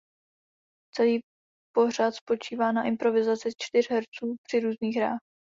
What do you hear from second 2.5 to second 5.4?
na improvizaci čtyř herců při různých hrách.